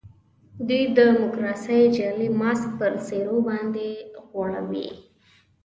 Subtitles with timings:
[0.67, 3.89] دوی د ډیموکراسۍ جعلي ماسک پر څېرو باندي
[4.29, 4.89] غوړوي.